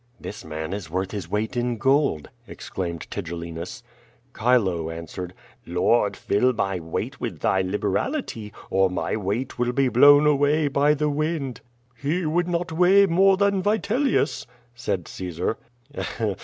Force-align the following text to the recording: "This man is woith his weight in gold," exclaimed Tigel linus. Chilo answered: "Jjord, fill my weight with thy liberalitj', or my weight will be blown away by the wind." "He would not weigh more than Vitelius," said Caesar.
"This 0.19 0.43
man 0.43 0.73
is 0.73 0.87
woith 0.89 1.11
his 1.11 1.29
weight 1.29 1.55
in 1.55 1.77
gold," 1.77 2.31
exclaimed 2.47 3.05
Tigel 3.11 3.37
linus. 3.41 3.83
Chilo 4.35 4.89
answered: 4.89 5.31
"Jjord, 5.67 6.15
fill 6.15 6.53
my 6.53 6.79
weight 6.79 7.19
with 7.21 7.37
thy 7.41 7.61
liberalitj', 7.61 8.51
or 8.71 8.89
my 8.89 9.15
weight 9.15 9.59
will 9.59 9.73
be 9.73 9.89
blown 9.89 10.25
away 10.25 10.67
by 10.69 10.95
the 10.95 11.07
wind." 11.11 11.61
"He 11.95 12.25
would 12.25 12.47
not 12.47 12.71
weigh 12.71 13.05
more 13.05 13.37
than 13.37 13.61
Vitelius," 13.61 14.47
said 14.73 15.07
Caesar. 15.07 15.59